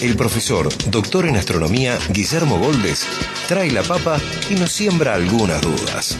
el 0.00 0.16
profesor, 0.16 0.68
doctor 0.86 1.26
en 1.26 1.36
astronomía, 1.36 1.98
Guillermo 2.10 2.58
Goldes, 2.58 3.06
trae 3.48 3.70
la 3.70 3.82
papa 3.82 4.18
y 4.48 4.54
nos 4.54 4.72
siembra 4.72 5.14
algunas 5.14 5.60
dudas. 5.60 6.16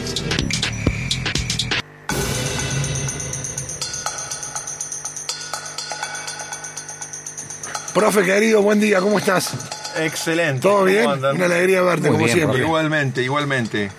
Profe 7.93 8.23
querido, 8.23 8.61
buen 8.61 8.79
día, 8.79 8.99
¿cómo 9.01 9.19
estás? 9.19 9.53
Excelente. 9.97 10.61
¿Todo 10.61 10.73
¿Cómo 10.79 10.85
bien? 10.85 11.09
andan? 11.09 11.35
Una 11.35 11.45
alegría 11.45 11.81
verte, 11.81 12.03
Muy 12.09 12.11
como 12.11 12.25
bien, 12.25 12.37
siempre. 12.37 12.61
Igualmente, 12.61 13.21
igualmente. 13.23 13.91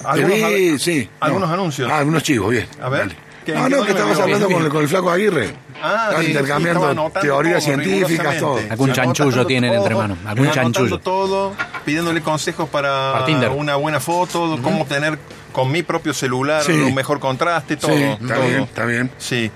Te 0.00 0.06
Algunos, 0.08 0.50
vi, 0.50 0.78
sí. 0.78 1.08
algunos 1.18 1.48
no. 1.48 1.54
anuncios. 1.54 1.90
Ah, 1.90 1.98
algunos 1.98 2.22
chivos, 2.22 2.50
bien. 2.50 2.66
A 2.80 2.88
ver. 2.88 3.00
Dale. 3.08 3.16
¿Qué- 3.44 3.52
No, 3.52 3.68
no, 3.68 3.84
que 3.84 3.92
veo? 3.92 4.22
hablando 4.22 4.48
con 4.48 4.62
el, 4.64 4.68
con 4.70 4.82
el 4.82 4.88
flaco 4.88 5.10
Aguirre. 5.10 5.54
Ah, 5.82 6.12
sí, 6.20 6.26
intercambiando 6.28 6.92
sí, 7.14 7.18
teorías 7.20 7.64
todo, 7.64 7.74
científicas, 7.74 8.38
todo. 8.38 8.58
Algún 8.70 8.92
chanchullo 8.92 9.46
tienen 9.46 9.70
todo, 9.72 9.82
entre 9.82 9.94
manos, 9.94 10.18
algún 10.24 10.50
chanchullo. 10.50 10.98
todo, 10.98 11.52
pidiéndole 11.84 12.22
consejos 12.22 12.68
para 12.68 13.24
Para 13.26 13.50
una 13.50 13.76
buena 13.76 14.00
foto, 14.00 14.58
cómo 14.62 14.82
obtener 14.82 15.18
con 15.52 15.70
mi 15.70 15.82
propio 15.82 16.14
celular 16.14 16.62
Sí. 16.62 16.72
un 16.72 16.94
mejor 16.94 17.20
contraste, 17.20 17.76
todo. 17.76 17.90
Sí, 17.92 18.02
está 18.02 18.34
todo. 18.34 18.46
bien, 18.48 18.62
está 18.62 18.84
bien. 18.86 19.10
Sí. 19.18 19.50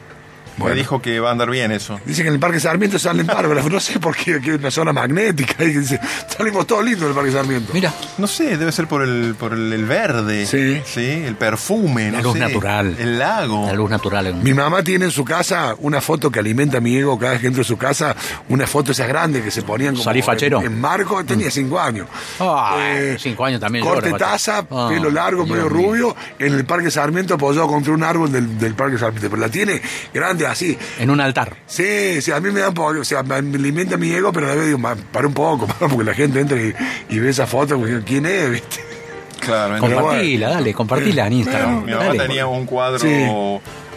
Bueno. 0.58 0.74
Me 0.74 0.80
dijo 0.80 1.00
que 1.00 1.20
va 1.20 1.28
a 1.28 1.32
andar 1.32 1.50
bien 1.50 1.70
eso. 1.72 2.00
Dicen 2.04 2.24
que 2.24 2.28
en 2.28 2.34
el 2.34 2.40
Parque 2.40 2.60
Sarmiento 2.60 2.98
salen 2.98 3.26
bárbaros, 3.26 3.70
no 3.70 3.80
sé 3.80 3.98
por 4.00 4.16
qué, 4.16 4.40
que 4.40 4.54
es 4.54 4.58
una 4.58 4.70
zona 4.70 4.92
magnética. 4.92 5.64
Y 5.64 5.72
que 5.72 5.78
dice, 5.80 6.00
salimos 6.36 6.66
todos 6.66 6.84
lindos 6.84 7.04
del 7.04 7.14
Parque 7.14 7.32
Sarmiento. 7.32 7.72
Mira, 7.72 7.92
No 8.18 8.26
sé, 8.26 8.56
debe 8.56 8.72
ser 8.72 8.86
por 8.88 9.02
el, 9.02 9.34
por 9.38 9.52
el, 9.52 9.72
el 9.72 9.84
verde. 9.84 10.46
Sí. 10.46 11.00
el 11.00 11.36
perfume. 11.36 12.10
La 12.10 12.18
no 12.18 12.24
luz 12.24 12.32
sé, 12.34 12.38
natural. 12.40 12.96
El 12.98 13.18
lago. 13.18 13.66
la 13.66 13.72
luz 13.74 13.90
natural. 13.90 14.26
en- 14.26 14.42
Mi 14.42 14.52
mamá 14.54 14.82
tiene 14.82 15.04
en 15.06 15.10
su 15.10 15.24
casa 15.24 15.74
una 15.78 16.00
foto 16.00 16.30
que 16.30 16.38
alimenta 16.40 16.80
mi 16.80 16.96
ego 16.96 17.18
cada 17.18 17.32
vez 17.32 17.40
que 17.40 17.46
entro 17.46 17.62
a 17.62 17.64
su 17.64 17.76
casa, 17.76 18.14
una 18.48 18.66
foto 18.66 18.92
esas 18.92 19.08
grandes 19.08 19.42
que 19.42 19.50
se 19.50 19.62
ponían 19.62 19.92
como 19.94 20.04
¿Salí 20.04 20.22
fachero? 20.22 20.60
En, 20.60 20.66
en 20.66 20.80
marco, 20.80 21.24
tenía 21.24 21.50
cinco 21.50 21.78
años. 21.80 22.06
Ah, 22.40 22.76
Eh, 22.78 23.16
cinco 23.18 23.44
años 23.44 23.60
también. 23.60 23.84
Corte 23.84 24.10
llora, 24.10 24.18
taza. 24.32 24.64
Ah, 24.70 24.88
pelo 24.90 25.10
largo, 25.10 25.46
medio 25.46 25.68
rubio, 25.68 26.16
en 26.38 26.54
el 26.54 26.64
Parque 26.64 26.90
Sarmiento 26.90 27.34
apoyado 27.34 27.66
contra 27.68 27.92
un 27.92 28.02
árbol 28.02 28.32
del, 28.32 28.58
del 28.58 28.74
Parque 28.74 28.98
Sarmiento. 28.98 29.28
Pero 29.30 29.40
la 29.40 29.48
tiene 29.48 29.80
grande 30.12 30.46
así. 30.52 30.76
En 30.98 31.10
un 31.10 31.20
altar. 31.20 31.56
Sí, 31.66 32.20
sí, 32.22 32.30
a 32.32 32.40
mí 32.40 32.50
me 32.50 32.60
da 32.60 32.68
un 32.68 32.74
poco, 32.74 33.00
o 33.00 33.04
sea, 33.04 33.22
me 33.22 33.40
me 33.42 33.56
alimenta 33.56 33.96
mi 33.96 34.10
ego, 34.10 34.32
pero 34.32 34.46
a 34.46 34.50
la 34.50 34.54
vez 34.56 34.66
digo, 34.66 34.78
"Ma, 34.78 34.94
para 34.96 35.26
un 35.26 35.34
poco, 35.34 35.66
para, 35.78 35.88
porque 35.88 36.04
la 36.04 36.14
gente 36.14 36.40
entra 36.40 36.56
y, 36.60 36.74
y 37.10 37.18
ve 37.18 37.30
esa 37.30 37.46
foto, 37.46 37.78
porque 37.78 38.00
¿quién 38.04 38.26
es? 38.26 38.50
¿Viste? 38.50 38.80
Claro. 39.40 39.78
Compartila, 39.78 40.50
dale, 40.50 40.74
compartila 40.74 41.26
en 41.28 41.32
Instagram. 41.34 41.84
Mi 41.84 41.92
mamá 41.92 42.04
Dale. 42.06 42.18
tenía 42.18 42.46
un 42.46 42.66
cuadro 42.66 42.98
Sí. 42.98 43.24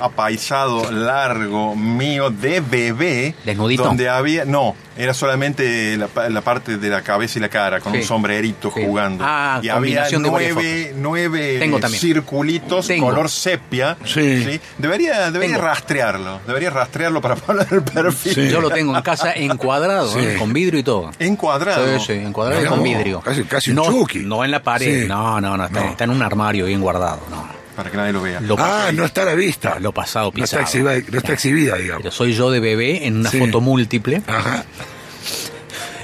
Apaisado, 0.03 0.91
largo, 0.91 1.75
mío, 1.75 2.29
de 2.29 2.59
bebé. 2.61 3.35
¿Desnudito? 3.45 3.83
Donde 3.83 4.09
había. 4.09 4.45
No, 4.45 4.75
era 4.97 5.13
solamente 5.13 5.95
la, 5.97 6.07
pa- 6.07 6.29
la 6.29 6.41
parte 6.41 6.77
de 6.77 6.89
la 6.89 7.01
cabeza 7.01 7.39
y 7.39 7.41
la 7.41 7.49
cara, 7.49 7.79
con 7.79 7.93
Sí. 7.93 7.99
un 7.99 8.03
sombrerito 8.05 8.71
Sí. 8.75 8.81
jugando. 8.85 9.23
Ah, 9.27 9.59
y 9.63 9.69
había 9.69 10.05
nueve, 10.19 10.93
nueve 10.97 11.57
Tengo 11.59 11.79
circulitos 11.87 12.87
Tengo. 12.87 13.07
color 13.07 13.29
sepia. 13.29 13.97
Sí. 14.05 14.59
Debería, 14.77 15.31
debería 15.31 15.55
Tengo. 15.55 15.67
rastrearlo. 15.67 16.39
Debería 16.45 16.69
rastrearlo 16.69 17.21
para 17.21 17.35
poner 17.37 17.67
el 17.71 17.83
perfil. 17.83 18.33
Sí. 18.33 18.49
Yo 18.49 18.61
lo 18.61 18.69
tengo 18.69 18.95
en 18.95 19.01
casa 19.01 19.33
encuadrado, 19.33 20.11
Sí. 20.11 20.19
¿eh? 20.19 20.35
con 20.37 20.51
vidrio 20.53 20.79
y 20.79 20.83
todo. 20.83 21.11
Encuadrado. 21.19 21.99
Sí, 21.99 22.05
sí, 22.07 22.13
encuadrado 22.13 22.63
y 22.63 22.65
con 22.67 22.83
vidrio. 22.83 23.21
casi- 23.21 23.43
casi 23.43 23.69
un 23.71 23.77
no, 23.77 23.85
Chucky. 23.85 24.19
No 24.19 24.43
en 24.43 24.51
la 24.51 24.61
pared, 24.61 25.03
Sí. 25.03 25.07
no, 25.07 25.39
no, 25.41 25.57
no 25.57 25.65
está, 25.65 25.81
No. 25.83 25.89
está 25.91 26.03
en 26.03 26.09
un 26.09 26.21
armario 26.21 26.65
bien 26.65 26.81
guardado. 26.81 27.19
No. 27.29 27.60
Para 27.81 27.91
que 27.91 27.97
nadie 27.97 28.13
lo 28.13 28.21
vea. 28.21 28.39
Lo, 28.41 28.55
Ah, 28.59 28.91
no 28.93 29.05
está 29.05 29.23
a 29.23 29.25
la 29.25 29.33
vista. 29.35 29.79
lo 29.79 29.91
pasado 29.93 30.31
no 30.35 30.43
está, 30.43 30.59
pisado. 30.59 30.61
exhibida, 30.91 31.11
no 31.11 31.17
está 31.17 31.33
exhibida, 31.33 31.75
digamos. 31.77 32.03
Pero 32.03 32.11
soy 32.15 32.33
yo 32.33 32.51
de 32.51 32.59
bebé 32.59 33.05
en 33.07 33.17
una 33.17 33.29
Sí. 33.31 33.39
foto 33.39 33.61
múltiple, 33.61 34.21
Ajá. 34.27 34.65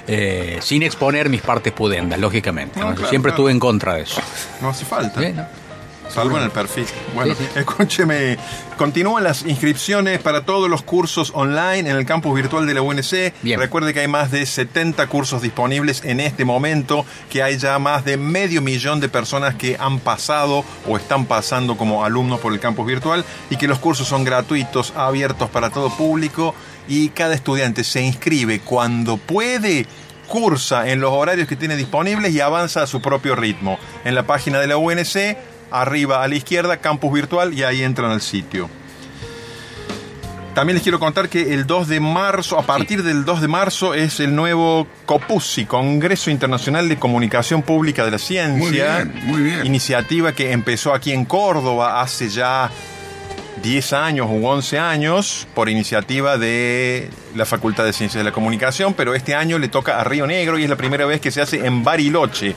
eh, 0.08 0.60
sin 0.62 0.84
exponer 0.84 1.30
mis 1.30 1.42
partes 1.42 1.74
pudendas, 1.74 2.20
lógicamente. 2.20 2.80
No, 2.80 2.90
¿no? 2.90 2.96
claro, 2.96 3.10
Siempre 3.10 3.32
claro. 3.32 3.44
estuve 3.44 3.52
en 3.52 3.60
contra 3.60 3.96
de 3.96 4.02
eso. 4.04 4.22
No 4.62 4.70
hace 4.70 4.86
falta. 4.86 5.22
¿Eh? 5.22 5.36
Salvo 6.10 6.38
en 6.38 6.44
el 6.44 6.52
perfil. 6.52 6.86
Bueno, 7.14 7.36
Sí, 7.36 7.44
sí. 7.54 7.60
escúcheme. 7.60 8.38
Continúan 8.78 9.24
las 9.24 9.44
inscripciones 9.46 10.20
para 10.20 10.46
todos 10.46 10.70
los 10.70 10.82
cursos 10.84 11.32
online 11.34 11.90
en 11.90 11.96
el 11.96 12.06
campus 12.06 12.36
virtual 12.36 12.66
de 12.68 12.74
la 12.74 12.82
UNC. 12.82 13.34
Bien. 13.42 13.60
Recuerde 13.60 13.94
que 13.94 14.02
hay 14.02 14.08
más 14.08 14.32
de 14.32 14.46
70 14.46 15.08
cursos 15.08 15.42
disponibles 15.42 16.04
en 16.04 16.20
este 16.20 16.46
momento, 16.46 17.06
que 17.30 17.44
hay 17.44 17.58
ya 17.58 17.80
más 17.80 18.06
de 18.06 18.18
medio 18.18 18.62
millón 18.62 19.00
de 19.00 19.10
personas 19.10 19.56
que 19.56 19.78
han 19.80 20.00
pasado 20.00 20.64
o 20.88 20.98
están 20.98 21.26
pasando 21.26 21.78
como 21.78 22.06
alumnos 22.06 22.40
por 22.40 22.54
el 22.54 22.60
campus 22.60 22.86
virtual 22.86 23.26
y 23.50 23.58
que 23.58 23.68
los 23.68 23.80
cursos 23.80 24.08
son 24.08 24.24
gratuitos, 24.24 24.94
abiertos 24.96 25.50
para 25.50 25.70
todo 25.70 25.90
público 25.90 26.54
y 26.88 27.10
cada 27.10 27.36
estudiante 27.36 27.84
se 27.84 28.02
inscribe 28.02 28.60
cuando 28.60 29.18
puede 29.18 29.86
cursa 30.28 30.90
en 30.90 31.00
los 31.00 31.12
horarios 31.12 31.48
que 31.48 31.56
tiene 31.56 31.76
disponibles 31.76 32.34
y 32.34 32.42
avanza 32.42 32.84
a 32.84 32.88
su 32.88 33.02
propio 33.02 33.36
ritmo. 33.36 33.80
En 34.06 34.14
la 34.14 34.24
página 34.24 34.60
de 34.60 34.68
la 34.68 34.78
UNC, 34.78 35.38
arriba 35.72 36.24
a 36.24 36.28
la 36.28 36.36
izquierda, 36.36 36.78
campus 36.78 37.14
virtual, 37.14 37.54
y 37.54 37.64
ahí 37.64 37.84
entran 37.84 38.12
al 38.12 38.22
sitio. 38.22 38.70
También 40.58 40.74
les 40.74 40.82
quiero 40.82 41.00
contar 41.00 41.30
que 41.30 41.54
el 41.54 41.68
2 41.68 41.88
de 41.88 42.00
marzo, 42.00 42.58
a 42.58 42.64
partir 42.64 43.04
del 43.04 43.26
2 43.26 43.42
de 43.42 43.48
marzo, 43.48 43.94
es 43.94 44.20
el 44.20 44.36
nuevo 44.36 44.88
COPUSI, 45.06 45.66
Congreso 45.66 46.32
Internacional 46.32 46.90
de 46.90 46.98
Comunicación 46.98 47.62
Pública 47.62 48.04
de 48.04 48.10
la 48.10 48.18
Ciencia. 48.18 48.58
Muy 48.58 48.72
bien, 48.72 49.28
muy 49.28 49.42
bien. 49.44 49.66
Iniciativa 49.68 50.34
que 50.34 50.52
empezó 50.52 50.96
aquí 50.96 51.12
en 51.12 51.26
Córdoba 51.26 52.02
hace 52.02 52.30
ya 52.30 52.72
10 53.68 53.92
años 53.94 54.28
u 54.30 54.48
11 54.48 54.80
años 54.80 55.46
por 55.54 55.68
iniciativa 55.68 56.38
de 56.38 57.10
la 57.36 57.46
Facultad 57.46 57.84
de 57.84 57.92
Ciencias 57.92 58.22
de 58.22 58.24
la 58.30 58.32
Comunicación, 58.34 58.94
pero 58.94 59.14
este 59.14 59.36
año 59.36 59.60
le 59.60 59.68
toca 59.68 60.00
a 60.00 60.06
Río 60.06 60.26
Negro 60.26 60.58
y 60.58 60.64
es 60.64 60.70
la 60.70 60.78
primera 60.78 61.06
vez 61.06 61.20
que 61.20 61.32
se 61.32 61.42
hace 61.42 61.66
en 61.66 61.84
Bariloche. 61.84 62.56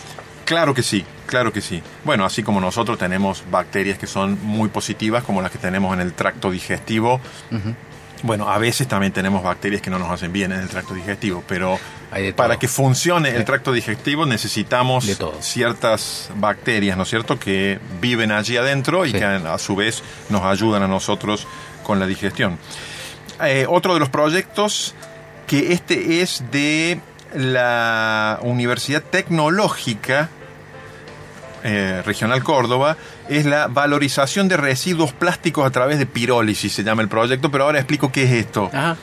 Claro 0.44 0.74
que 0.74 0.82
sí, 0.82 1.04
claro 1.26 1.52
que 1.52 1.62
sí. 1.62 1.82
Bueno, 2.04 2.24
así 2.26 2.42
como 2.42 2.60
nosotros 2.60 2.98
tenemos 2.98 3.44
bacterias 3.50 3.98
que 3.98 4.06
son 4.06 4.38
muy 4.42 4.68
positivas, 4.68 5.24
como 5.24 5.40
las 5.40 5.50
que 5.50 5.58
tenemos 5.58 5.94
en 5.94 6.00
el 6.00 6.12
tracto 6.12 6.50
digestivo. 6.50 7.20
Bueno, 8.22 8.48
a 8.48 8.58
veces 8.58 8.86
también 8.88 9.12
tenemos 9.12 9.42
bacterias 9.42 9.82
que 9.82 9.90
no 9.90 9.98
nos 9.98 10.10
hacen 10.10 10.32
bien 10.32 10.52
en 10.52 10.60
el 10.60 10.68
tracto 10.68 10.94
digestivo, 10.94 11.42
pero. 11.46 11.78
Para 12.36 12.58
que 12.58 12.68
funcione 12.68 13.30
el 13.30 13.44
tracto 13.44 13.72
digestivo 13.72 14.26
necesitamos 14.26 15.06
ciertas 15.40 16.30
bacterias, 16.36 16.96
¿no 16.96 17.02
es 17.04 17.08
cierto?, 17.10 17.38
que 17.38 17.78
viven 18.00 18.30
allí 18.32 18.56
adentro 18.56 19.04
y 19.06 19.10
Sí. 19.12 19.18
que 19.18 19.24
a, 19.24 19.54
a 19.54 19.58
su 19.58 19.74
vez 19.76 20.02
nos 20.28 20.42
ayudan 20.42 20.82
a 20.82 20.88
nosotros 20.88 21.46
con 21.82 21.98
la 22.00 22.06
digestión. 22.06 22.58
Eh, 23.42 23.66
otro 23.68 23.94
de 23.94 24.00
los 24.00 24.08
proyectos 24.10 24.94
que 25.46 25.72
este 25.72 26.22
es 26.22 26.44
de 26.50 27.00
la 27.34 28.38
Universidad 28.42 29.02
Tecnológica 29.02 30.28
eh, 31.64 32.02
Regional 32.04 32.42
Córdoba 32.44 32.96
es 33.28 33.44
la 33.46 33.66
valorización 33.68 34.48
de 34.48 34.56
residuos 34.56 35.12
plásticos 35.12 35.66
a 35.66 35.70
través 35.70 35.98
de 35.98 36.06
pirólisis, 36.06 36.72
se 36.72 36.84
llama 36.84 37.02
el 37.02 37.08
proyecto, 37.08 37.50
pero 37.50 37.64
ahora 37.64 37.78
explico 37.78 38.12
qué 38.12 38.24
es 38.24 38.32
esto. 38.32 38.70
Ajá. 38.72 38.96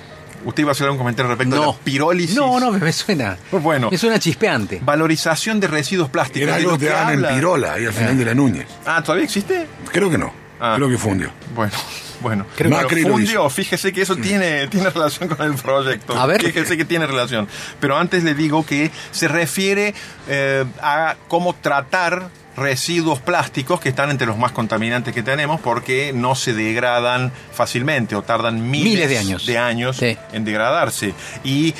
Usted 0.45 0.61
iba 0.61 0.71
a 0.71 0.73
hacer 0.73 0.89
un 0.89 0.97
comentario 0.97 1.29
respecto 1.29 1.55
a 1.55 1.59
No. 1.59 1.65
la 1.73 1.77
pirólisis. 1.83 2.35
No, 2.35 2.59
no, 2.59 2.71
me 2.71 2.91
suena. 2.91 3.37
Bueno. 3.51 3.89
Me 3.91 3.97
suena 3.97 4.19
chispeante. 4.19 4.79
Valorización 4.83 5.59
de 5.59 5.67
residuos 5.67 6.09
plásticos. 6.09 6.41
Era 6.43 6.53
De 6.53 6.59
algo 6.59 6.71
lo 6.71 6.77
que 6.79 6.89
en 6.89 7.35
Pirola, 7.35 7.73
ahí 7.73 7.85
al 7.85 7.93
final 7.93 8.17
de 8.17 8.25
la 8.25 8.33
Núñez. 8.33 8.67
Ah, 8.85 9.01
¿todavía 9.03 9.25
existe? 9.25 9.67
Creo 9.91 10.09
que 10.09 10.17
no. 10.17 10.33
Ah. 10.59 10.73
Creo 10.75 10.89
que 10.89 10.97
fundió. 10.97 11.31
Bueno, 11.55 11.73
bueno. 12.21 12.45
Creo 12.55 12.69
que 12.69 12.75
Macri 12.77 13.03
fundió, 13.03 13.49
fíjese 13.49 13.91
que 13.91 14.01
eso 14.03 14.15
tiene, 14.15 14.67
tiene 14.67 14.89
relación 14.89 15.27
con 15.29 15.45
el 15.45 15.55
proyecto. 15.55 16.15
A 16.15 16.25
ver. 16.27 16.41
Fíjese 16.43 16.77
que 16.77 16.85
tiene 16.85 17.07
relación. 17.07 17.47
Pero 17.79 17.97
antes 17.97 18.23
le 18.23 18.35
digo 18.35 18.65
que 18.65 18.91
se 19.11 19.27
refiere 19.27 19.93
eh, 20.27 20.65
a 20.81 21.15
cómo 21.27 21.55
tratar 21.55 22.29
residuos 22.57 23.19
plásticos 23.19 23.79
que 23.79 23.89
están 23.89 24.09
entre 24.11 24.27
los 24.27 24.37
más 24.37 24.51
contaminantes 24.51 25.13
que 25.13 25.23
tenemos 25.23 25.61
porque 25.61 26.11
no 26.13 26.35
se 26.35 26.53
degradan 26.53 27.31
fácilmente 27.53 28.15
o 28.15 28.21
tardan 28.23 28.69
miles, 28.69 28.93
Miles 28.93 29.09
de 29.09 29.17
años. 29.17 29.45
de 29.45 29.57
años 29.57 29.97
Sí. 29.97 30.17
en 30.33 30.43
degradarse. 30.43 31.13
Y 31.43 31.73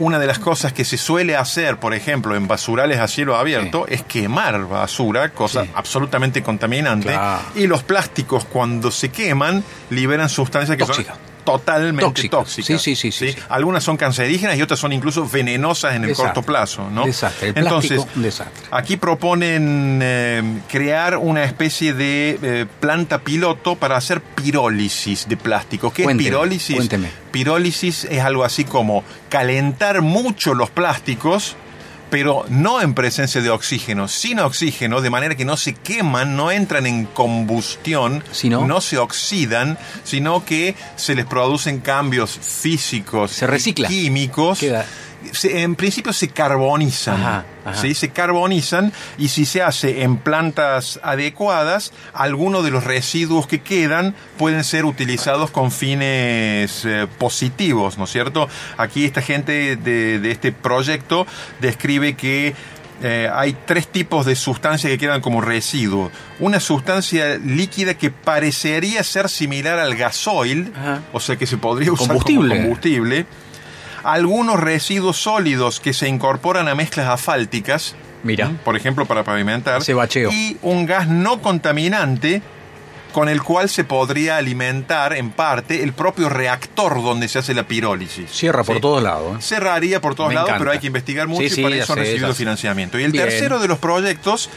una 0.00 0.18
de 0.20 0.26
las 0.28 0.38
cosas 0.38 0.72
que 0.72 0.84
se 0.84 0.96
suele 0.96 1.34
hacer, 1.34 1.78
por 1.78 1.92
ejemplo, 1.92 2.36
en 2.36 2.46
basurales 2.46 3.00
a 3.00 3.08
cielo 3.08 3.36
abierto, 3.36 3.86
es 3.88 4.02
quemar 4.02 4.64
basura, 4.68 5.30
cosa 5.30 5.64
Sí. 5.64 5.70
absolutamente 5.74 6.40
contaminante. 6.42 7.08
Claro. 7.08 7.40
Y 7.56 7.66
los 7.66 7.82
plásticos, 7.82 8.44
cuando 8.44 8.90
se 8.92 9.08
queman, 9.08 9.64
liberan 9.90 10.28
sustancias 10.28 10.76
que 10.76 10.84
son 10.86 11.04
totalmente 11.52 12.04
Tóxicas. 12.04 12.38
tóxicas. 12.40 12.82
Sí, 12.82 12.96
sí, 12.96 13.10
sí, 13.12 13.32
sí. 13.32 13.36
Algunas 13.48 13.82
son 13.84 13.96
cancerígenas 13.96 14.56
y 14.56 14.62
otras 14.62 14.78
son 14.80 14.92
incluso 14.92 15.28
venenosas 15.28 15.94
en 15.94 16.02
el 16.02 16.08
Desastre. 16.10 16.34
corto 16.34 16.42
plazo. 16.46 16.88
¿no? 16.90 17.04
Desastre. 17.04 17.48
El 17.50 17.58
Entonces, 17.58 17.92
plástico, 17.92 18.12
un 18.16 18.22
desastre. 18.22 18.66
Aquí 18.70 18.96
proponen 18.96 20.00
eh, 20.02 20.42
crear 20.70 21.16
una 21.16 21.44
especie 21.44 21.94
de 21.94 22.38
eh, 22.42 22.66
planta 22.80 23.20
piloto 23.20 23.76
para 23.76 23.96
hacer 23.96 24.20
pirólisis 24.20 25.28
de 25.28 25.36
plástico. 25.36 25.92
¿Qué 25.92 26.04
Cuénteme, 26.04 26.28
es 26.28 26.34
pirólisis? 26.34 26.76
cuénteme. 26.76 27.10
Pirólisis 27.30 28.04
es 28.04 28.20
algo 28.22 28.44
así 28.44 28.64
como 28.64 29.04
calentar 29.28 30.00
mucho 30.02 30.54
los 30.54 30.70
plásticos, 30.70 31.56
pero 32.10 32.44
no 32.48 32.80
en 32.80 32.94
presencia 32.94 33.40
de 33.40 33.50
oxígeno, 33.50 34.08
sin 34.08 34.38
oxígeno, 34.40 35.00
de 35.00 35.10
manera 35.10 35.34
que 35.36 35.44
no 35.44 35.56
se 35.56 35.74
queman, 35.74 36.36
no 36.36 36.50
entran 36.50 36.86
en 36.86 37.04
combustión, 37.06 38.22
no 38.66 38.80
se 38.80 38.98
oxidan, 38.98 39.78
sino 40.04 40.44
que 40.44 40.74
se 40.96 41.14
les 41.14 41.26
producen 41.26 41.80
cambios 41.80 42.38
físicos, 42.40 43.30
Se 43.32 43.46
recicla. 43.46 43.88
y 43.90 44.04
químicos. 44.04 44.58
Queda- 44.58 44.86
Se- 45.32 45.62
en 45.62 45.74
principio 45.74 46.12
se 46.12 46.28
carbonizan. 46.28 47.20
Ajá, 47.20 47.44
ajá. 47.64 47.80
¿sí? 47.80 47.94
Se 47.94 48.10
carbonizan 48.10 48.92
y 49.18 49.28
si 49.28 49.46
se 49.46 49.62
hace 49.62 50.02
en 50.02 50.16
plantas 50.16 51.00
adecuadas, 51.02 51.92
algunos 52.12 52.64
de 52.64 52.70
los 52.70 52.84
residuos 52.84 53.46
que 53.46 53.60
quedan 53.60 54.14
pueden 54.36 54.62
ser 54.64 54.84
utilizados 54.84 55.50
con 55.50 55.70
fines 55.72 56.84
eh, 56.84 57.06
positivos, 57.18 57.98
¿no 57.98 58.04
es 58.04 58.10
cierto? 58.10 58.48
Aquí 58.76 59.04
esta 59.04 59.20
gente 59.22 59.76
de, 59.76 60.18
de 60.20 60.30
este 60.30 60.52
proyecto 60.52 61.26
describe 61.60 62.14
que 62.14 62.54
eh, 63.02 63.30
hay 63.32 63.56
tres 63.64 63.86
tipos 63.86 64.26
de 64.26 64.34
sustancias 64.34 64.90
que 64.90 64.98
quedan 64.98 65.20
como 65.20 65.40
residuo. 65.40 66.10
Una 66.40 66.58
sustancia 66.58 67.38
líquida 67.38 67.94
que 67.94 68.10
parecería 68.10 69.04
ser 69.04 69.28
similar 69.28 69.78
al 69.78 69.94
gasoil, 69.94 70.72
Ajá. 70.76 71.02
o 71.12 71.20
sea 71.20 71.36
que 71.36 71.46
se 71.46 71.58
podría 71.58 71.92
usar 71.92 72.08
Combustible. 72.08 72.48
como 72.56 72.60
combustible. 72.62 73.26
Algunos 74.04 74.58
residuos 74.60 75.16
sólidos 75.16 75.80
que 75.80 75.92
se 75.92 76.08
incorporan 76.08 76.68
a 76.68 76.74
mezclas 76.74 77.08
asfálticas, 77.08 77.94
Mira. 78.22 78.50
por 78.64 78.76
ejemplo 78.76 79.06
para 79.06 79.24
pavimentar, 79.24 79.80
Ese 79.80 79.94
bacheo. 79.94 80.30
y 80.30 80.56
un 80.62 80.86
gas 80.86 81.08
no 81.08 81.40
contaminante 81.42 82.42
con 83.12 83.28
el 83.28 83.42
cual 83.42 83.68
se 83.70 83.84
podría 83.84 84.36
alimentar 84.36 85.14
en 85.14 85.30
parte 85.30 85.82
el 85.82 85.92
propio 85.94 86.28
reactor 86.28 87.02
donde 87.02 87.26
se 87.28 87.38
hace 87.38 87.54
la 87.54 87.62
pirólisis. 87.64 88.30
Cierra 88.30 88.62
por 88.64 88.76
Sí. 88.76 88.80
todos 88.82 89.02
lados. 89.02 89.38
¿eh? 89.38 89.42
Cerraría 89.42 90.00
por 90.00 90.14
todos 90.14 90.28
Me 90.28 90.34
lados, 90.34 90.50
encanta. 90.50 90.58
pero 90.60 90.72
hay 90.72 90.78
que 90.78 90.88
investigar 90.88 91.26
mucho 91.26 91.42
Sí, 91.42 91.50
sí, 91.50 91.60
y 91.60 91.64
para 91.64 91.76
eso 91.76 91.92
han 91.94 91.98
recibido 92.00 92.28
sé. 92.28 92.34
financiamiento. 92.34 92.98
Y 92.98 93.04
el 93.04 93.12
Bien. 93.12 93.24
tercero 93.24 93.58
de 93.60 93.66
los 93.68 93.78
proyectos 93.78 94.50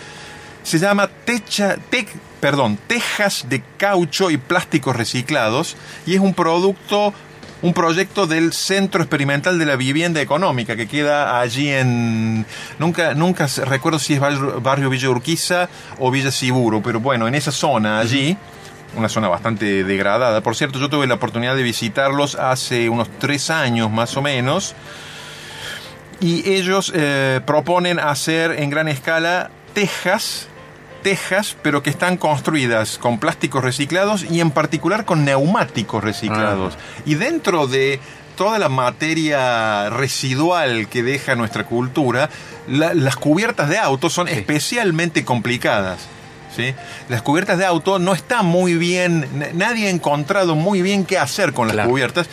se 0.63 0.79
llama 0.79 1.09
techa, 1.25 1.77
tec- 1.89 2.09
perdón, 2.41 2.77
tejas 2.87 3.45
de 3.47 3.63
caucho 3.77 4.29
y 4.29 4.37
plásticos 4.37 4.95
reciclados 4.95 5.75
y 6.05 6.15
es 6.15 6.19
un 6.19 6.33
producto 6.33 7.13
un 7.61 7.73
proyecto 7.73 8.27
del 8.27 8.53
Centro 8.53 9.01
Experimental 9.01 9.59
de 9.59 9.65
la 9.65 9.75
Vivienda 9.75 10.21
Económica 10.21 10.75
que 10.75 10.87
queda 10.87 11.39
allí 11.39 11.69
en 11.69 12.45
nunca 12.79 13.13
nunca 13.13 13.47
recuerdo 13.65 13.99
si 13.99 14.15
es 14.15 14.19
barrio, 14.19 14.59
barrio 14.61 14.89
Villa 14.89 15.09
Urquiza 15.09 15.69
o 15.99 16.09
Villa 16.11 16.31
Siburo, 16.31 16.81
pero 16.81 16.99
bueno, 16.99 17.27
en 17.27 17.35
esa 17.35 17.51
zona 17.51 17.99
allí 17.99 18.37
una 18.95 19.09
zona 19.09 19.27
bastante 19.29 19.83
degradada. 19.83 20.41
Por 20.41 20.55
cierto, 20.55 20.79
yo 20.79 20.89
tuve 20.89 21.07
la 21.07 21.15
oportunidad 21.15 21.55
de 21.55 21.63
visitarlos 21.63 22.35
hace 22.35 22.89
unos 22.89 23.09
tres 23.19 23.49
años 23.49 23.89
más 23.91 24.17
o 24.17 24.21
menos. 24.21 24.75
Y 26.19 26.47
ellos 26.49 26.91
eh, 26.93 27.41
proponen 27.45 27.99
hacer 27.99 28.51
en 28.59 28.69
gran 28.69 28.87
escala 28.87 29.49
tejas, 29.73 30.49
tejas, 31.01 31.55
pero 31.61 31.83
que 31.83 31.89
están 31.89 32.17
construidas 32.17 32.97
con 32.97 33.19
plásticos 33.19 33.63
reciclados 33.63 34.23
y 34.29 34.39
en 34.39 34.51
particular 34.51 35.05
con 35.05 35.25
neumáticos 35.25 36.03
reciclados. 36.03 36.77
Y 37.05 37.15
dentro 37.15 37.67
de 37.67 37.99
toda 38.37 38.59
la 38.59 38.69
materia 38.69 39.89
residual 39.89 40.87
que 40.87 41.03
deja 41.03 41.35
nuestra 41.35 41.65
cultura, 41.65 42.29
la- 42.67 42.93
las 42.93 43.15
cubiertas 43.15 43.69
de 43.69 43.77
autos 43.77 44.13
son 44.13 44.27
Sí. 44.27 44.33
especialmente 44.33 45.23
complicadas. 45.25 45.99
¿sí? 46.55 46.73
Las 47.07 47.21
cubiertas 47.21 47.57
de 47.57 47.65
auto 47.65 47.97
no 47.97 48.13
están 48.13 48.45
muy 48.45 48.73
bien, 48.75 49.25
nadie 49.53 49.87
ha 49.87 49.89
encontrado 49.89 50.53
muy 50.55 50.81
bien 50.81 51.05
qué 51.05 51.17
hacer 51.17 51.53
con 51.53 51.67
las 51.67 51.75
Claro. 51.75 51.89
cubiertas. 51.89 52.27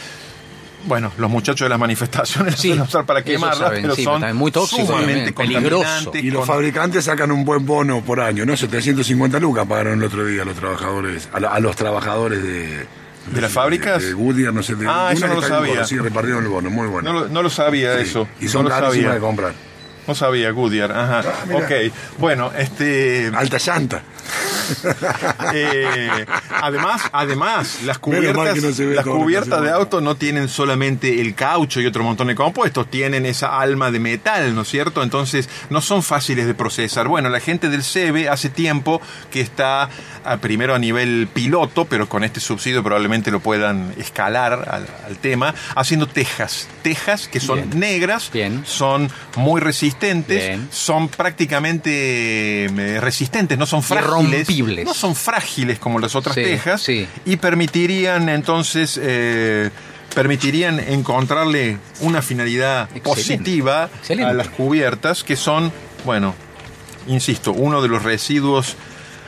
Bueno, 0.85 1.13
los 1.19 1.29
muchachos 1.31 1.65
de 1.67 1.69
las 1.71 1.79
manifestaciones 1.79 2.55
Sí, 2.59 2.69
suelen 2.69 2.85
usar 2.85 3.05
para 3.05 3.23
quemarlas, 3.23 3.59
saben, 3.59 3.83
pero 3.83 3.95
sí, 3.95 4.05
son 4.05 4.21
pero 4.21 4.35
muy 4.35 4.51
tóxicos, 4.53 4.87
sumamente 4.87 5.33
también, 5.33 5.35
peligroso. 5.55 5.85
contaminantes. 5.85 6.25
Y 6.25 6.31
los 6.31 6.39
con- 6.41 6.47
fabricantes 6.49 7.05
sacan 7.05 7.31
un 7.33 7.45
buen 7.45 7.67
bono 7.67 8.03
por 8.03 8.21
año, 8.21 8.47
¿no? 8.47 8.57
750 8.57 9.41
lucas 9.41 9.67
pagaron 9.67 9.99
el 9.99 10.05
otro 10.05 10.25
día 10.25 10.43
a 10.43 10.45
los 10.45 10.55
trabajadores, 10.57 11.29
a, 11.33 11.41
la- 11.41 11.49
a 11.51 11.61
los 11.61 11.77
trabajadores 11.77 12.43
de... 12.43 12.87
¿De 13.33 13.41
las 13.43 13.53
fábricas? 13.53 14.03
De 14.03 14.15
Goodyear, 14.15 14.55
no 14.55 14.63
sé. 14.63 14.75
De, 14.75 14.87
Ah, 14.89 15.11
eso 15.13 15.27
no 15.29 15.35
lo 15.35 15.43
sabía. 15.43 15.85
Sí, 15.85 15.99
repartieron 15.99 16.45
el 16.45 16.49
bono, 16.49 16.71
muy 16.71 16.87
bueno. 16.87 17.13
no, 17.13 17.21
lo, 17.21 17.29
no 17.29 17.43
lo 17.43 17.51
sabía 17.51 17.95
Sí, 17.97 18.03
eso. 18.05 18.27
Y 18.41 18.49
son 18.49 18.63
no 18.63 18.71
lo 18.71 18.75
carísimas 18.75 18.95
sabía. 19.03 19.15
de 19.15 19.21
comprar. 19.21 19.53
No 20.07 20.15
sabía, 20.15 20.51
Goodyear. 20.53 20.91
Ajá. 20.93 21.23
mira. 21.47 21.59
ok. 21.59 21.71
Bueno, 22.19 22.51
este. 22.57 23.31
Alta 23.35 23.59
llanta. 23.59 24.01
eh, 25.55 26.27
además, 26.51 27.03
además, 27.13 27.83
las 27.85 27.99
cubiertas, 27.99 28.57
no 28.57 28.95
las 28.95 29.05
cubiertas 29.05 29.63
de 29.63 29.71
auto 29.71 30.01
no 30.01 30.17
tienen 30.17 30.49
solamente 30.49 31.21
el 31.21 31.35
caucho 31.35 31.81
y 31.81 31.87
otro 31.87 32.05
montón 32.05 32.29
de 32.29 32.35
compuestos, 32.35 32.91
tienen 32.91 33.27
esa 33.27 33.59
alma 33.61 33.91
de 33.91 34.01
metal, 34.01 34.55
¿no 34.55 34.63
es 34.63 34.69
cierto? 34.69 35.03
Entonces, 35.03 35.49
no 35.71 35.81
son 35.81 36.03
fáciles 36.03 36.47
de 36.47 36.55
procesar. 36.55 37.09
Bueno, 37.09 37.29
la 37.29 37.41
gente 37.41 37.69
del 37.69 37.83
SEBE 37.83 38.29
hace 38.29 38.51
tiempo 38.51 39.01
que 39.31 39.41
está 39.41 39.89
ah, 40.25 40.37
primero 40.39 40.75
a 40.75 40.79
nivel 40.79 41.29
piloto, 41.33 41.85
pero 41.85 42.09
con 42.09 42.25
este 42.25 42.41
subsidio 42.41 42.83
probablemente 42.83 43.31
lo 43.31 43.41
puedan 43.41 43.95
escalar 43.99 44.69
al, 44.71 44.87
al 45.07 45.17
tema, 45.19 45.55
haciendo 45.75 46.07
tejas. 46.07 46.69
Tejas 46.83 47.29
que 47.29 47.41
son 47.41 47.71
Bien. 47.71 47.81
negras, 47.81 48.31
Bien. 48.33 48.63
son 48.67 49.11
muy 49.37 49.61
resistentes, 49.61 50.49
Bien. 50.49 50.69
son 50.71 51.09
prácticamente 51.09 52.65
eh, 52.67 53.01
resistentes, 53.01 53.59
no 53.59 53.67
son 53.67 53.83
frágiles. 53.83 54.11
No 54.85 54.95
son 54.95 55.15
frágiles 55.15 55.79
como 55.79 55.99
las 55.99 56.15
otras 56.15 56.35
Sí, 56.35 56.43
tejas 56.43 56.83
sí. 56.83 57.07
y 57.25 57.37
permitirían 57.37 58.29
entonces 58.29 58.99
eh, 59.03 59.71
permitirían 60.15 60.81
encontrarle 60.81 61.79
una 62.01 62.23
finalidad 62.23 62.85
Excelente, 62.95 63.03
positiva 63.09 63.91
excelente. 63.99 64.31
a 64.31 64.35
las 64.35 64.49
cubiertas 64.49 65.23
que 65.23 65.37
son, 65.37 65.71
bueno, 66.05 66.35
insisto, 67.07 67.53
uno 67.53 67.81
de 67.83 67.89
los 67.89 68.03
residuos 68.03 68.77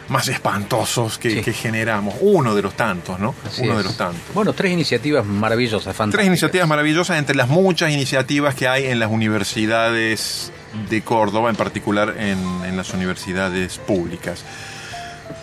más 0.08 0.26
espantosos 0.26 1.18
que, 1.18 1.30
Sí. 1.30 1.40
que 1.42 1.52
generamos. 1.52 2.16
Uno 2.20 2.56
de 2.56 2.62
los 2.62 2.74
tantos, 2.74 3.20
¿no? 3.20 3.32
Así 3.46 3.62
uno 3.62 3.78
de 3.78 3.84
los 3.84 3.96
tantos. 3.96 4.20
Bueno, 4.34 4.52
tres 4.54 4.72
iniciativas 4.72 5.24
maravillosas, 5.24 5.94
fantásticas. 5.94 6.14
Tres 6.14 6.26
iniciativas 6.26 6.66
maravillosas 6.66 7.16
entre 7.18 7.36
las 7.36 7.46
muchas 7.48 7.92
iniciativas 7.92 8.56
que 8.56 8.66
hay 8.66 8.86
en 8.86 8.98
las 8.98 9.08
universidades 9.10 10.50
de 10.88 11.02
Córdoba, 11.02 11.50
en 11.50 11.56
particular 11.56 12.16
en, 12.18 12.38
en 12.64 12.76
las 12.76 12.92
universidades 12.92 13.78
públicas. 13.78 14.42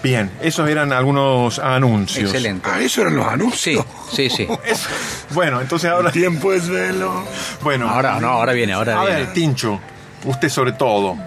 Bien, 0.04 0.30
esos 0.42 0.70
eran 0.70 0.94
algunos 0.94 1.60
anuncios. 1.60 2.26
Excelente. 2.30 2.70
Ah, 2.72 2.80
eso 2.82 3.02
eran 3.02 3.16
los 3.16 3.28
anuncios. 3.28 3.84
sí, 4.14 4.30
sí. 4.30 4.48
Es- 4.66 4.88
bueno, 5.32 5.60
entonces 5.60 5.90
ahora. 5.90 6.10
El 6.10 6.14
tiempo 6.14 6.54
es 6.54 6.70
velo. 6.70 7.24
Bueno, 7.64 7.90
Ahora, 7.90 8.20
no, 8.20 8.28
ahora 8.30 8.54
viene, 8.54 8.74
ahora 8.74 9.02
a 9.02 9.06
viene. 9.06 9.22
ver, 9.24 9.34
Tincho, 9.34 9.80
usted 10.24 10.50
sobre 10.50 10.72
todo, 10.74 11.18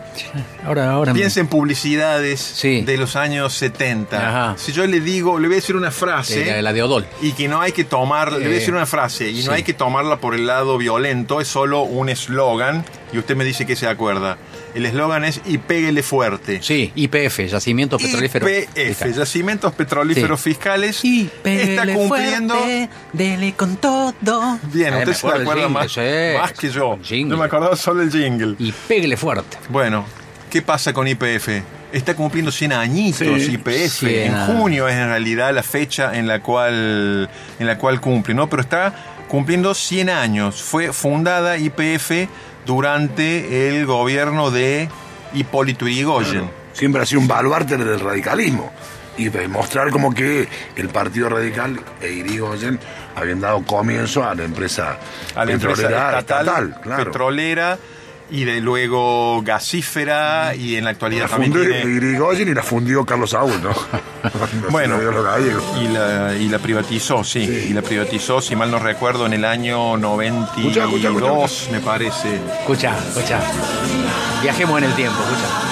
Ahora, 0.64 0.90
ahora. 0.90 1.12
piensa 1.12 1.40
en 1.40 1.46
publicidades 1.48 2.40
Sí. 2.40 2.82
de 2.82 2.96
los 2.96 3.16
años 3.16 3.52
70. 3.54 4.16
Ajá. 4.28 4.54
Si 4.58 4.72
yo 4.72 4.86
le 4.86 5.00
digo, 5.00 5.38
le 5.38 5.48
voy 5.48 5.54
a 5.56 5.60
decir 5.60 5.76
una 5.76 5.90
frase. 5.90 6.44
la, 6.46 6.62
la 6.62 6.72
de 6.72 6.82
Odol. 6.82 7.06
Y 7.22 7.32
que 7.32 7.48
no 7.48 7.60
hay 7.60 7.72
que 7.72 7.84
tomar, 7.84 8.32
le 8.32 8.38
voy 8.38 8.46
a 8.48 8.50
decir 8.50 8.72
una 8.74 8.86
frase, 8.86 9.30
y 9.30 9.42
sí. 9.42 9.46
no 9.48 9.52
hay 9.52 9.62
que 9.62 9.74
tomarla 9.74 10.16
por 10.18 10.34
el 10.34 10.46
lado 10.46 10.78
violento, 10.78 11.40
es 11.40 11.48
solo 11.48 11.82
un 11.82 12.08
eslogan, 12.08 12.84
y 13.12 13.18
usted 13.18 13.34
me 13.36 13.44
dice 13.44 13.66
que 13.66 13.76
se 13.76 13.86
acuerda. 13.88 14.36
El 14.74 14.86
eslogan 14.86 15.24
es 15.24 15.40
y 15.46 15.58
péguele 15.58 16.02
fuerte. 16.02 16.60
Sí, 16.62 16.92
IPF, 16.94 17.40
Yacimiento 17.48 17.98
Petrolífero. 17.98 18.46
YPF, 18.48 19.16
Yacimientos 19.16 19.72
Petrolíferos 19.72 20.40
Sí. 20.40 20.50
Fiscales, 20.50 21.04
Y 21.04 21.30
está 21.44 21.92
cumpliendo... 21.92 22.54
dele 23.12 23.52
con 23.54 23.76
todo. 23.76 24.14
Bien, 24.72 24.94
Eh, 24.94 24.98
usted 24.98 25.12
se 25.14 25.26
acuerda 25.28 25.68
más, 25.68 25.92
que 26.58 26.70
yo. 26.70 26.98
Jingle. 27.02 27.30
No 27.30 27.36
me 27.38 27.46
acordaba 27.46 27.74
solo 27.76 28.02
el 28.02 28.10
jingle. 28.12 28.54
Y 28.58 28.72
pégale 28.72 29.16
fuerte. 29.16 29.56
Bueno, 29.68 30.04
¿qué 30.50 30.62
pasa 30.62 30.92
con 30.92 31.08
IPF? 31.08 31.48
Está 31.92 32.14
cumpliendo 32.14 32.52
100 32.52 32.72
añitos 32.72 33.18
Sí, 33.42 33.52
IPF. 33.54 33.98
100 33.98 34.10
en 34.32 34.46
junio 34.46 34.86
es 34.86 34.94
en 34.94 35.08
realidad 35.08 35.52
la 35.52 35.64
fecha 35.64 36.16
en 36.16 36.28
la 36.28 36.40
cual, 36.40 37.28
en 37.58 37.66
la 37.66 37.76
cual 37.78 38.00
cumple, 38.00 38.34
¿no? 38.34 38.48
Pero 38.48 38.62
está 38.62 38.94
cumpliendo 39.26 39.74
100 39.74 40.10
años. 40.10 40.62
Fue 40.62 40.92
fundada 40.92 41.58
IPF 41.58 42.28
durante 42.66 43.68
el 43.68 43.86
gobierno 43.86 44.50
de 44.50 44.88
Hipólito 45.32 45.86
Yrigoyen. 45.86 46.50
Siempre 46.72 47.02
ha 47.02 47.06
sido 47.06 47.20
un 47.20 47.28
baluarte 47.28 47.76
del 47.76 48.00
radicalismo. 48.00 48.72
Y 49.16 49.28
demostrar 49.28 49.90
como 49.90 50.14
que 50.14 50.48
el 50.76 50.88
Partido 50.88 51.28
Radical 51.28 51.78
e 52.00 52.10
Irigoyen 52.10 52.78
habían 53.14 53.40
dado 53.40 53.62
comienzo 53.64 54.24
a 54.24 54.34
la 54.34 54.44
empresa 54.44 54.98
A 55.34 55.44
la 55.44 55.52
empresa 55.52 55.76
petrolera 55.76 56.18
estatal, 56.18 56.80
claro. 56.80 57.04
petrolera 57.04 57.78
y 58.30 58.44
de 58.44 58.60
luego 58.60 59.42
gasífera 59.42 60.54
y 60.54 60.76
en 60.76 60.84
la 60.84 60.90
actualidad 60.90 61.24
La 61.24 61.28
también 61.28 61.52
fundó 61.52 61.68
tiene... 61.68 61.96
Irigoyen 61.96 62.48
y 62.48 62.54
la 62.54 62.62
fundió 62.62 63.04
Carlos 63.04 63.30
Saúl, 63.30 63.60
¿no? 63.62 63.70
Bueno. 64.70 64.98
Y 65.80 65.88
la, 65.88 66.36
y 66.36 66.48
la 66.48 66.58
privatizó, 66.58 67.24
sí, 67.24 67.46
Sí. 67.46 67.66
Y 67.70 67.72
la 67.72 67.82
privatizó, 67.82 68.40
si 68.40 68.54
mal 68.54 68.70
no 68.70 68.78
recuerdo, 68.78 69.26
en 69.26 69.32
el 69.32 69.44
año 69.44 69.96
92, 69.96 70.76
Escucha, 70.76 70.84
escucha, 70.84 71.08
escucha. 71.08 71.72
me 71.72 71.80
parece. 71.80 72.34
Escucha, 72.60 72.98
escucha. 73.08 73.40
Viajemos 74.42 74.78
en 74.78 74.84
el 74.84 74.94
tiempo, 74.94 75.18
escucha. 75.22 75.70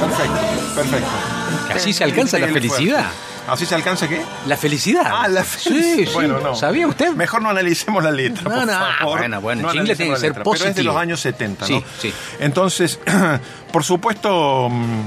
Perfecto, 0.00 0.74
perfecto. 0.74 1.43
Que 1.66 1.72
así 1.74 1.92
se 1.92 2.04
alcanza 2.04 2.38
la 2.38 2.48
felicidad. 2.48 3.06
¿Así 3.46 3.66
se 3.66 3.74
alcanza 3.74 4.08
qué? 4.08 4.22
La 4.46 4.56
felicidad. 4.56 5.04
Ah, 5.06 5.28
la 5.28 5.44
Sí, 5.44 5.68
felicidad. 5.68 6.06
sí. 6.06 6.10
Bueno, 6.14 6.40
no. 6.40 6.54
¿Sabía 6.54 6.86
usted? 6.86 7.10
Mejor 7.12 7.42
no 7.42 7.50
analicemos 7.50 8.02
la 8.02 8.10
letra, 8.10 8.42
No, 8.44 8.50
por 8.56 8.66
no, 8.66 8.72
favor. 8.72 9.18
bueno, 9.18 9.40
bueno, 9.42 9.62
No 9.62 9.70
tiene 9.72 9.88
que 9.88 9.96
ser 9.96 10.08
letra, 10.20 10.42
Pero 10.44 10.64
es 10.64 10.74
de 10.74 10.82
los 10.82 10.96
años 10.96 11.20
70, 11.20 11.68
¿no? 11.68 11.78
Sí, 11.78 11.84
sí. 12.00 12.14
Entonces, 12.40 12.98
por 13.72 13.84
supuesto, 13.84 14.68
mm, 14.70 15.00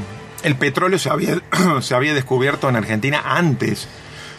el 0.43 0.55
petróleo 0.55 0.99
se 0.99 1.09
había, 1.09 1.41
se 1.81 1.95
había 1.95 2.13
descubierto 2.13 2.69
en 2.69 2.75
Argentina 2.75 3.21
antes 3.25 3.87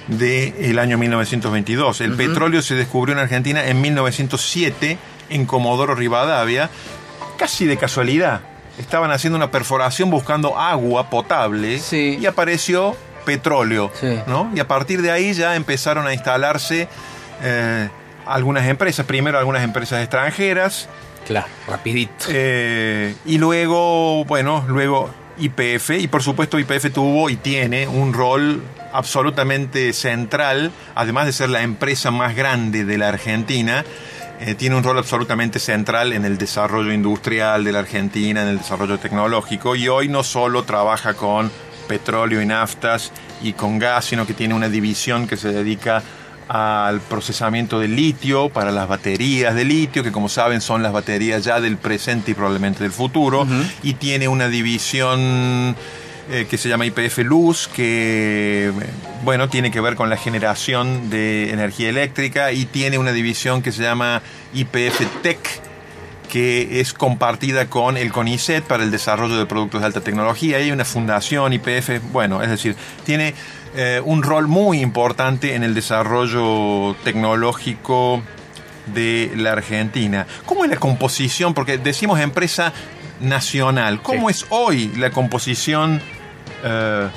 del 0.06 0.78
año 0.78 0.96
1922. 0.96 2.00
El 2.00 2.14
petróleo 2.14 2.62
se 2.62 2.76
descubrió 2.76 3.14
en 3.14 3.20
Argentina 3.20 3.66
en 3.66 3.80
1907 3.80 4.96
en 5.30 5.44
Comodoro 5.44 5.94
Rivadavia, 5.96 6.70
casi 7.36 7.66
de 7.66 7.76
casualidad. 7.76 8.42
Estaban 8.78 9.10
haciendo 9.10 9.36
una 9.36 9.50
perforación 9.50 10.10
buscando 10.10 10.56
agua 10.58 11.10
potable 11.10 11.78
Sí. 11.80 12.18
y 12.20 12.26
apareció 12.26 12.96
petróleo, 13.24 13.90
Sí. 14.00 14.18
¿no? 14.26 14.50
Y 14.54 14.60
a 14.60 14.68
partir 14.68 15.02
de 15.02 15.10
ahí 15.10 15.32
ya 15.34 15.56
empezaron 15.56 16.06
a 16.06 16.14
instalarse 16.14 16.88
eh, 17.42 17.88
algunas 18.26 18.66
empresas, 18.66 19.04
primero 19.06 19.38
algunas 19.38 19.62
empresas 19.62 20.00
extranjeras, 20.00 20.88
Claro, 21.26 21.46
rapidito. 21.66 22.26
eh, 22.28 23.14
y 23.26 23.38
luego, 23.38 24.24
bueno, 24.24 24.64
luego 24.68 25.10
IPF, 25.38 25.90
y 25.98 26.08
por 26.08 26.22
supuesto 26.22 26.58
IPF 26.58 26.90
tuvo 26.92 27.30
y 27.30 27.36
tiene 27.36 27.86
un 27.86 28.12
rol 28.12 28.62
absolutamente 28.92 29.92
central, 29.92 30.72
además 30.94 31.26
de 31.26 31.32
ser 31.32 31.50
la 31.50 31.62
empresa 31.62 32.10
más 32.10 32.34
grande 32.34 32.84
de 32.84 32.98
la 32.98 33.08
Argentina, 33.08 33.84
eh, 34.40 34.54
tiene 34.54 34.76
un 34.76 34.84
rol 34.84 34.98
absolutamente 34.98 35.58
central 35.58 36.12
en 36.12 36.24
el 36.24 36.38
desarrollo 36.38 36.92
industrial 36.92 37.64
de 37.64 37.72
la 37.72 37.80
Argentina, 37.80 38.42
en 38.42 38.48
el 38.48 38.58
desarrollo 38.58 38.98
tecnológico, 38.98 39.74
y 39.76 39.88
hoy 39.88 40.08
no 40.08 40.22
solo 40.22 40.62
trabaja 40.62 41.14
con 41.14 41.50
petróleo 41.88 42.40
y 42.40 42.46
naftas 42.46 43.12
y 43.42 43.54
con 43.54 43.78
gas, 43.78 44.04
sino 44.04 44.26
que 44.26 44.34
tiene 44.34 44.54
una 44.54 44.68
división 44.68 45.26
que 45.26 45.36
se 45.36 45.52
dedica 45.52 46.02
al 46.48 47.00
procesamiento 47.00 47.78
del 47.78 47.94
litio 47.94 48.48
para 48.48 48.70
las 48.70 48.88
baterías 48.88 49.54
de 49.54 49.64
litio, 49.64 50.02
que 50.02 50.12
como 50.12 50.28
saben 50.28 50.60
son 50.60 50.82
las 50.82 50.92
baterías 50.92 51.44
ya 51.44 51.60
del 51.60 51.76
presente 51.76 52.30
y 52.30 52.34
probablemente 52.34 52.82
del 52.82 52.92
futuro, 52.92 53.46
y 53.82 53.94
tiene 53.94 54.28
una 54.28 54.48
división 54.48 55.76
eh, 56.30 56.46
que 56.48 56.58
se 56.58 56.68
llama 56.68 56.84
IPF 56.84 57.18
Luz, 57.18 57.68
que 57.68 58.70
bueno, 59.24 59.48
tiene 59.48 59.70
que 59.70 59.80
ver 59.80 59.94
con 59.94 60.10
la 60.10 60.18
generación 60.18 61.08
de 61.08 61.52
energía 61.52 61.88
eléctrica, 61.88 62.52
y 62.52 62.66
tiene 62.66 62.98
una 62.98 63.12
división 63.12 63.62
que 63.62 63.72
se 63.72 63.82
llama 63.82 64.20
IPF 64.52 65.22
Tech, 65.22 65.38
que 66.28 66.80
es 66.80 66.92
compartida 66.92 67.70
con 67.70 67.96
el 67.96 68.12
CONICET 68.12 68.62
para 68.64 68.84
el 68.84 68.90
desarrollo 68.90 69.38
de 69.38 69.46
productos 69.46 69.80
de 69.80 69.86
alta 69.86 70.02
tecnología. 70.02 70.58
Hay 70.58 70.70
una 70.70 70.84
fundación 70.84 71.54
IPF, 71.54 72.12
bueno, 72.12 72.42
es 72.42 72.50
decir, 72.50 72.76
tiene 73.06 73.32
eh, 73.74 74.02
un 74.04 74.22
rol 74.22 74.48
muy 74.48 74.80
importante 74.80 75.54
en 75.54 75.62
el 75.62 75.74
desarrollo 75.74 76.94
tecnológico 77.04 78.22
de 78.94 79.32
la 79.34 79.52
Argentina. 79.52 80.26
¿Cómo 80.44 80.64
es 80.64 80.70
la 80.70 80.76
composición? 80.76 81.54
Porque 81.54 81.78
decimos 81.78 82.20
empresa 82.20 82.74
nacional. 83.20 84.02
¿Cómo 84.02 84.30
es 84.30 84.46
hoy 84.50 84.92
la 84.96 85.10
composición 85.10 86.02
eh, 86.64 87.08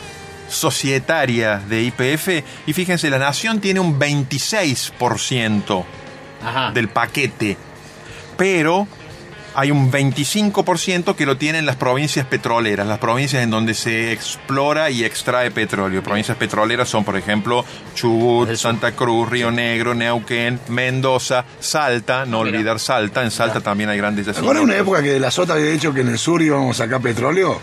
societaria 0.49 1.59
de 1.59 1.81
IPF? 1.83 2.43
Y 2.67 2.73
fíjense, 2.73 3.09
la 3.09 3.19
nación 3.19 3.59
tiene 3.59 3.79
un 3.79 3.99
26% 3.99 5.83
Ajá. 6.43 6.71
del 6.71 6.87
paquete, 6.89 7.57
pero 8.37 8.87
hay 9.53 9.69
un 9.69 9.91
25% 9.91 11.13
que 11.15 11.25
lo 11.25 11.35
tienen 11.35 11.65
las 11.65 11.75
provincias 11.75 12.25
petroleras, 12.25 12.87
las 12.87 12.99
provincias 12.99 13.43
en 13.43 13.49
donde 13.49 13.73
se 13.73 14.13
explora 14.13 14.89
y 14.89 15.03
extrae 15.03 15.51
petróleo. 15.51 16.01
Provincias 16.01 16.37
petroleras 16.37 16.87
son, 16.87 17.03
por 17.03 17.17
ejemplo, 17.17 17.65
Chubut, 17.93 18.55
Santa 18.55 18.93
Cruz, 18.93 19.29
Río 19.29 19.51
Negro, 19.51 19.93
Neuquén, 19.93 20.57
Mendoza, 20.69 21.43
Salta, 21.59 22.25
no 22.25 22.43
Mira. 22.43 22.57
olvidar 22.57 22.79
Salta, 22.79 23.23
en 23.23 23.31
Salta 23.31 23.59
también 23.59 23.89
hay 23.89 23.97
grandes 23.97 24.23
¿Te 24.25 24.31
acuerdas 24.31 24.63
una 24.63 24.73
yacimientos. 24.73 24.87
época 24.99 25.03
que 25.03 25.19
la 25.19 25.31
Sota 25.31 25.53
había 25.53 25.65
dicho 25.69 25.93
que 25.93 25.99
en 26.01 26.07
el 26.09 26.17
sur 26.17 26.41
íbamos 26.41 26.79
a 26.79 26.85
sacar 26.85 27.01
petróleo? 27.01 27.59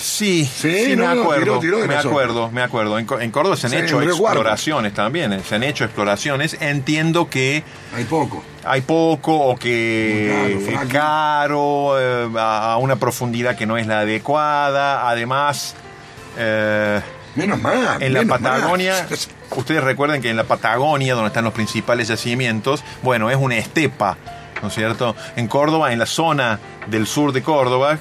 Sí, 0.00 0.44
Sí, 0.44 0.84
sí, 0.86 0.96
no, 0.96 1.08
me 1.08 1.14
no, 1.14 1.22
acuerdo, 1.22 1.42
tiró, 1.44 1.60
tiró 1.60 1.78
de 1.78 1.88
me 1.88 1.94
razón. 1.94 2.10
acuerdo, 2.12 2.50
me 2.50 2.62
acuerdo. 2.62 2.98
En, 2.98 3.30
Córdoba 3.30 3.56
se 3.56 3.66
han 3.66 3.72
Sí, 3.72 3.78
hecho 3.78 4.00
exploraciones 4.02 4.94
también, 4.94 5.32
eh, 5.32 5.40
se 5.46 5.54
han 5.54 5.62
hecho 5.62 5.84
exploraciones. 5.84 6.56
Entiendo 6.60 7.28
que 7.30 7.64
Hay 7.94 8.04
poco. 8.04 8.42
hay 8.64 8.80
poco 8.82 9.34
o 9.36 9.56
que 9.56 10.58
es 10.68 10.88
caro, 10.92 11.98
eh, 11.98 12.28
a 12.38 12.76
una 12.80 12.96
profundidad 12.96 13.56
que 13.56 13.66
no 13.66 13.76
es 13.78 13.86
la 13.86 14.00
adecuada. 14.00 15.08
Además, 15.08 15.74
eh, 16.38 17.00
Menos 17.34 17.60
mal. 17.60 18.02
en 18.02 18.12
la 18.12 18.20
menos. 18.22 18.38
Patagonia, 18.38 19.06
ustedes 19.56 19.82
recuerden 19.82 20.20
que 20.22 20.30
en 20.30 20.36
la 20.36 20.44
Patagonia, 20.44 21.14
donde 21.14 21.28
están 21.28 21.44
los 21.44 21.52
principales 21.54 22.08
yacimientos, 22.08 22.82
bueno, 23.02 23.30
es 23.30 23.36
una 23.36 23.56
estepa, 23.56 24.16
¿no 24.62 24.68
es 24.68 24.74
cierto? 24.74 25.14
En 25.36 25.48
Córdoba, 25.48 25.92
en 25.92 25.98
la 25.98 26.06
zona 26.06 26.58
del 26.86 27.06
sur 27.06 27.32
de 27.32 27.42
Córdoba, 27.42 27.98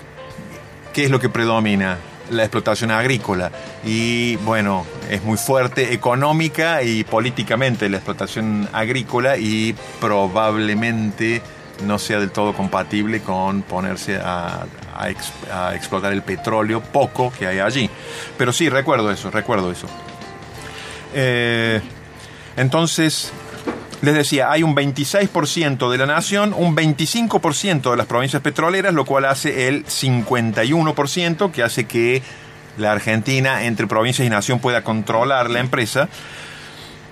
¿qué 0.95 1.03
es 1.05 1.11
lo 1.11 1.19
que 1.19 1.29
predomina? 1.29 1.97
La 2.31 2.41
explotación 2.43 2.89
agrícola. 2.89 3.51
Y 3.83 4.37
bueno, 4.37 4.83
es 5.11 5.21
muy 5.23 5.37
fuerte 5.37 5.93
económica 5.93 6.81
y 6.81 7.03
políticamente 7.03 7.87
la 7.89 7.97
explotación 7.97 8.67
agrícola 8.73 9.37
y 9.37 9.75
probablemente 9.99 11.41
no 11.85 11.99
sea 11.99 12.19
del 12.19 12.31
todo 12.31 12.53
compatible 12.53 13.21
con 13.21 13.61
ponerse 13.61 14.17
a, 14.17 14.65
a 14.97 15.09
ex- 15.09 15.33
a 15.53 15.75
explotar 15.75 16.13
el 16.13 16.23
petróleo 16.23 16.81
poco 16.81 17.31
que 17.37 17.45
hay 17.45 17.59
allí. 17.59 17.89
Pero 18.37 18.53
sí, 18.53 18.69
recuerdo 18.69 19.11
eso, 19.11 19.29
recuerdo 19.29 19.71
eso. 19.71 19.87
Eh, 21.13 21.81
entonces, 22.57 23.31
les 24.05 24.13
decía, 24.15 24.51
hay 24.51 24.63
un 24.63 24.75
26% 24.75 25.89
de 25.89 25.97
la 25.97 26.05
nación, 26.05 26.53
un 26.55 26.75
25% 26.75 27.91
de 27.91 27.97
las 27.97 28.05
provincias 28.05 28.41
petroleras, 28.41 28.93
lo 28.93 29.05
cual 29.05 29.25
hace 29.25 29.67
el 29.67 29.85
51%, 29.85 31.51
que 31.51 31.63
hace 31.63 31.85
que 31.85 32.21
la 32.77 32.91
Argentina, 32.91 33.65
entre 33.65 33.87
provincias 33.87 34.25
y 34.25 34.29
nación, 34.29 34.59
pueda 34.59 34.83
controlar 34.83 35.49
la 35.49 35.59
empresa. 35.59 36.09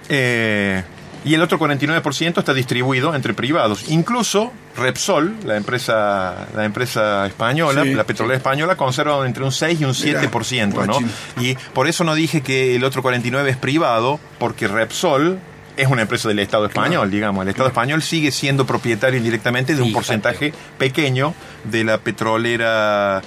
Eh, 0.09 0.83
y 1.25 1.33
el 1.33 1.41
otro 1.41 1.57
49% 1.57 2.38
está 2.38 2.53
distribuido 2.53 3.15
entre 3.15 3.33
privados. 3.33 3.89
Incluso 3.89 4.51
Repsol, 4.75 5.35
la 5.45 5.55
empresa, 5.55 6.47
la 6.53 6.65
empresa 6.65 7.25
española, 7.25 7.83
Sí, 7.83 7.93
la 7.93 8.03
petrolera 8.03 8.38
española, 8.38 8.75
conserva 8.75 9.25
entre 9.25 9.43
un 9.43 9.51
6 9.51 9.79
y 9.79 9.85
un 9.85 9.95
Mirá, 10.03 10.21
7%. 10.21 10.85
¿no? 10.85 11.00
Y 11.41 11.55
por 11.73 11.88
eso 11.88 12.03
no 12.03 12.13
dije 12.13 12.41
que 12.41 12.75
el 12.75 12.83
otro 12.83 13.01
49% 13.01 13.47
es 13.47 13.57
privado, 13.57 14.19
porque 14.38 14.67
Repsol 14.67 15.39
es 15.77 15.88
una 15.88 16.03
empresa 16.03 16.27
del 16.27 16.39
Estado 16.39 16.65
español, 16.65 17.10
digamos. 17.10 17.44
El 17.44 17.50
Estado 17.50 17.70
español 17.70 18.01
sigue 18.01 18.32
siendo 18.32 18.65
propietario 18.65 19.18
indirectamente 19.18 19.75
de 19.75 19.82
un 19.82 19.92
porcentaje 19.92 20.53
pequeño 20.77 21.34
de 21.63 21.84
la 21.84 21.98
petrolera 21.98 23.22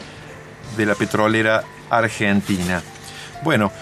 de 0.77 0.87
la 0.87 0.95
petrolera 0.95 1.63
argentina. 1.91 2.83
Bueno, 3.43 3.73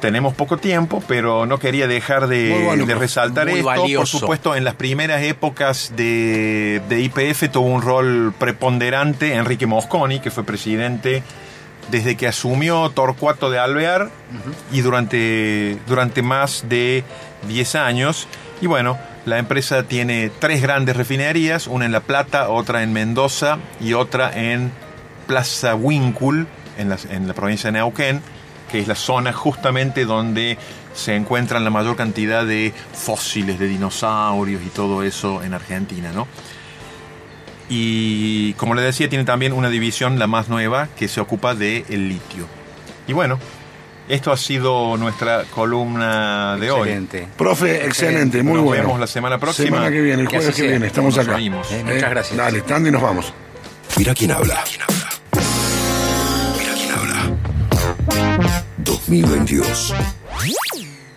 tenemos 0.00 0.34
poco 0.34 0.56
tiempo, 0.56 1.02
pero 1.06 1.46
no 1.46 1.58
quería 1.58 1.86
dejar 1.86 2.26
de, 2.26 2.62
bueno, 2.64 2.84
resaltar 2.98 3.48
esto. 3.48 3.84
Por 3.96 4.06
supuesto, 4.06 4.56
en 4.56 4.64
las 4.64 4.74
primeras 4.74 5.22
épocas 5.22 5.92
de, 5.94 6.82
de 6.88 7.00
IPF 7.00 7.50
tuvo 7.52 7.66
un 7.66 7.82
rol 7.82 8.34
preponderante 8.36 9.34
Enrique 9.34 9.66
Mosconi, 9.66 10.18
que 10.18 10.30
fue 10.30 10.44
presidente 10.44 11.22
desde 11.90 12.16
que 12.16 12.26
asumió 12.26 12.90
Torcuato 12.90 13.50
de 13.50 13.58
Alvear 13.58 14.10
y 14.72 14.80
durante, 14.80 15.78
durante 15.86 16.22
más 16.22 16.64
de 16.68 17.04
10 17.48 17.74
años. 17.74 18.28
Y 18.60 18.66
bueno, 18.66 18.98
la 19.24 19.38
empresa 19.38 19.82
tiene 19.84 20.30
tres 20.38 20.62
grandes 20.62 20.96
refinerías, 20.96 21.66
una 21.66 21.84
en 21.84 21.92
La 21.92 22.00
Plata, 22.00 22.48
otra 22.48 22.82
en 22.82 22.92
Mendoza 22.92 23.58
y 23.80 23.92
otra 23.92 24.32
en 24.34 24.72
Plaza 25.26 25.74
Wincul, 25.74 26.46
en 26.78 26.88
la, 26.88 26.98
en 27.10 27.28
la 27.28 27.34
provincia 27.34 27.70
de 27.70 27.78
Neuquén, 27.78 28.22
que 28.70 28.80
es 28.80 28.88
la 28.88 28.94
zona 28.94 29.32
justamente 29.32 30.04
donde 30.04 30.58
se 30.94 31.14
encuentran 31.14 31.64
la 31.64 31.70
mayor 31.70 31.96
cantidad 31.96 32.44
de 32.44 32.72
fósiles 32.92 33.58
de 33.58 33.66
dinosaurios 33.66 34.62
y 34.62 34.68
todo 34.70 35.02
eso 35.02 35.42
en 35.42 35.54
Argentina, 35.54 36.12
¿no? 36.12 36.26
Y 37.74 38.52
como 38.58 38.74
le 38.74 38.82
decía, 38.82 39.08
tiene 39.08 39.24
también 39.24 39.54
una 39.54 39.70
división, 39.70 40.18
la 40.18 40.26
más 40.26 40.50
nueva, 40.50 40.88
que 40.94 41.08
se 41.08 41.22
ocupa 41.22 41.54
del 41.54 41.86
litio. 41.88 42.46
Y 43.08 43.14
bueno, 43.14 43.38
esto 44.10 44.30
ha 44.30 44.36
sido 44.36 44.98
nuestra 44.98 45.44
columna 45.44 46.58
de 46.58 46.70
hoy. 46.70 46.80
Excelente. 46.80 47.28
Profe, 47.38 47.86
excelente, 47.86 48.42
muy 48.42 48.56
Nos 48.56 48.64
bueno. 48.64 48.82
vemos 48.82 49.00
la 49.00 49.06
semana 49.06 49.38
próxima. 49.38 49.68
Semana 49.78 49.90
que 49.90 50.02
viene, 50.02 50.20
el 50.20 50.28
jueves 50.28 50.54
que 50.54 50.66
viene, 50.66 50.86
estamos 50.86 51.16
Nos 51.16 51.26
acá. 51.26 51.38
Eh, 51.40 51.50
muchas 51.82 52.10
gracias. 52.10 52.36
Dale, 52.36 52.60
Tandy, 52.60 52.90
nos 52.90 53.00
vamos. 53.00 53.32
Mira 53.96 54.12
quién 54.14 54.32
habla. 54.32 54.62
Mira 56.58 56.74
quién 56.74 56.90
habla. 56.92 57.36
2022. 58.76 59.94